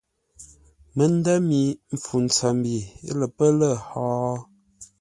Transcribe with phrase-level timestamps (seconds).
[0.95, 1.59] Məndə̂ mi
[1.93, 2.75] mpfu ntsəmbi
[3.17, 4.07] lə́ pə́ lə̂ hó?